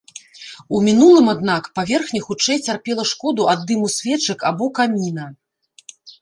У 0.75 0.79
мінулым, 0.85 1.27
аднак, 1.33 1.67
паверхня 1.79 2.21
хутчэй 2.29 2.57
цярпела 2.71 3.05
шкоду 3.11 3.45
ад 3.53 3.59
дыму 3.73 3.87
свечак 3.97 4.39
або 4.53 4.65
каміна. 4.81 5.29